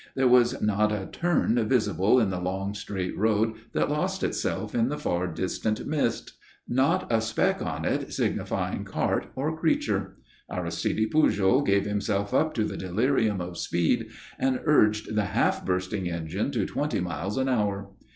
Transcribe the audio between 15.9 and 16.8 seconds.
engine to